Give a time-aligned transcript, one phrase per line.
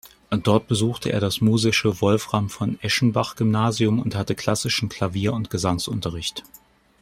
[0.31, 6.41] Dort besuchte er das musische Wolfram-von-Eschenbach-Gymnasium und hatte klassischen Klavier- und Gesangsunterricht.